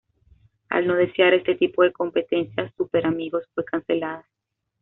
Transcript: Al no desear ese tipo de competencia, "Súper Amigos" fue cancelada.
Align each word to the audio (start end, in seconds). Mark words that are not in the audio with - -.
Al 0.69 0.87
no 0.87 0.95
desear 0.95 1.35
ese 1.35 1.53
tipo 1.53 1.83
de 1.83 1.93
competencia, 1.93 2.73
"Súper 2.87 3.05
Amigos" 3.05 3.47
fue 3.53 3.63
cancelada. 3.63 4.25